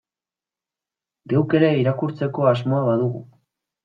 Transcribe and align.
Geuk 1.33 1.53
ere 1.59 1.69
irakurtzeko 1.81 2.47
asmoa 2.53 2.81
badugu. 2.89 3.23